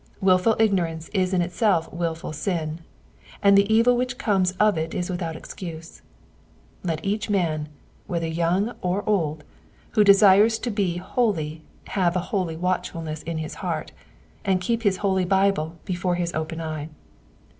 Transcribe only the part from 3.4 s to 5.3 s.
and the evil which comes of it is